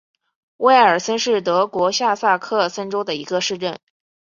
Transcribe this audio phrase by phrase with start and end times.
[0.57, 3.77] 乌埃尔森是德国下萨克森州的一个市镇。